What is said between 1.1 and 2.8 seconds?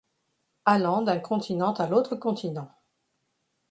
continent à l’autre continent